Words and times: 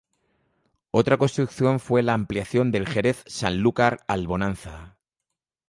Otra 0.89 1.17
construcción 1.17 1.79
fue 1.79 2.01
la 2.01 2.15
ampliación 2.15 2.71
del 2.71 2.87
Jerez-Sanlúcar 2.87 3.99
al 4.07 4.25
Bonanza. 4.25 4.97